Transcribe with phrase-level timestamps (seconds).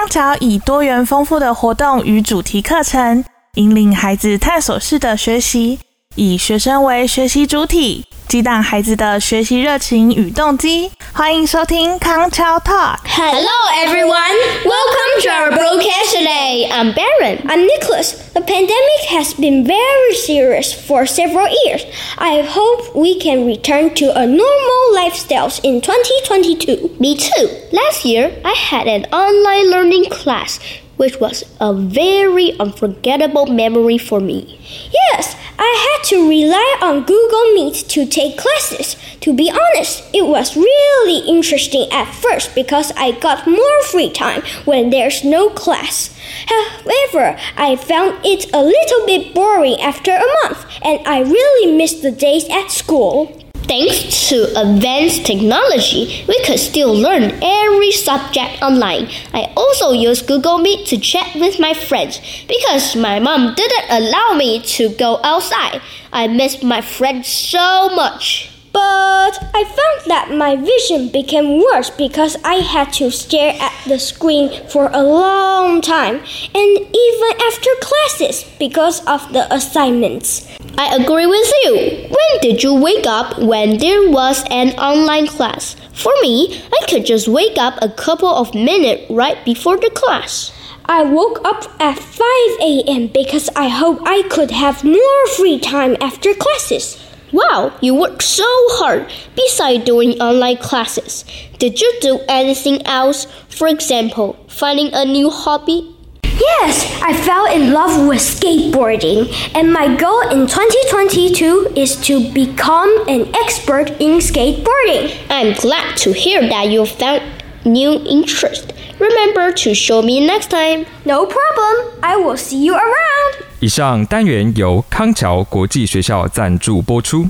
[0.00, 3.22] 康桥以多元丰富的活动与主题课程，
[3.56, 5.78] 引领孩子探索式的学习，
[6.14, 8.06] 以学生为学习主体。
[8.26, 10.90] 激荡孩子的学习热情与动机。
[11.12, 12.98] 欢迎收听康桥 Talk。
[13.04, 13.50] Hello,
[13.84, 14.36] everyone.
[14.64, 16.59] Welcome to our broadcast today.
[16.80, 17.42] I'm Baron.
[17.44, 18.12] I'm Nicholas.
[18.32, 21.84] The pandemic has been very serious for several years.
[22.16, 26.96] I hope we can return to a normal lifestyles in 2022.
[26.98, 27.48] Me too.
[27.70, 30.58] Last year, I had an online learning class
[30.96, 34.60] which was a very unforgettable memory for me.
[34.92, 38.96] Yes, I had to rely on Google Meet to take classes.
[39.20, 44.40] To be honest, it was really interesting at first because I got more free time
[44.64, 46.16] when there's no class.
[46.46, 52.00] However, I found it a little bit boring after a month, and I really missed
[52.00, 53.49] the days at school.
[53.70, 59.06] Thanks to advanced technology, we could still learn every subject online.
[59.32, 64.34] I also use Google Meet to chat with my friends because my mom didn't allow
[64.34, 65.80] me to go outside.
[66.12, 68.50] I miss my friends so much.
[68.72, 73.98] But I found that my vision became worse because I had to stare at the
[73.98, 76.16] screen for a long time,
[76.54, 80.46] and even after classes because of the assignments.
[80.78, 82.08] I agree with you.
[82.08, 85.76] When did you wake up when there was an online class?
[85.92, 90.52] For me, I could just wake up a couple of minutes right before the class.
[90.86, 92.24] I woke up at 5
[92.62, 93.08] a.m.
[93.08, 96.96] because I hoped I could have more free time after classes.
[97.32, 98.44] Wow, you work so
[98.78, 101.24] hard besides doing online classes.
[101.58, 103.26] Did you do anything else?
[103.48, 105.94] For example, finding a new hobby
[106.40, 112.88] Yes, I fell in love with skateboarding, and my goal in 2022 is to become
[113.08, 115.14] an expert in skateboarding.
[115.28, 117.22] I'm glad to hear that you found
[117.66, 118.72] new interest.
[118.98, 120.86] Remember to show me next time.
[121.04, 122.00] No problem.
[122.02, 123.19] I will see you around.
[123.60, 127.28] 以上单元由康桥国际学校赞助播出，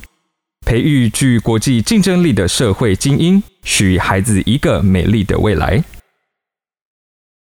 [0.65, 5.83] 培育具国际竞争力的社会精英，许孩子一个美丽的未来。